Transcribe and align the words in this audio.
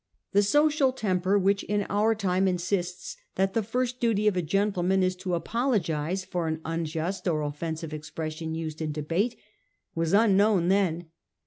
The 0.31 0.41
social 0.41 0.91
temper 0.93 1.37
which 1.37 1.61
in 1.63 1.85
our 1.87 2.15
time 2.15 2.47
insists 2.47 3.17
that 3.35 3.53
the 3.53 3.61
first 3.61 3.99
duty 3.99 4.27
of 4.27 4.35
a 4.35 4.41
gentleman 4.41 5.03
is 5.03 5.15
to 5.17 5.35
apologise 5.35 6.25
for 6.25 6.47
an 6.47 6.59
unjust 6.65 7.27
or 7.27 7.43
offensive 7.43 7.93
expression 7.93 8.55
used 8.55 8.81
in 8.81 8.91
debate, 8.91 9.37
was 9.93 10.11
unknown 10.11 10.69
then. 10.69 11.11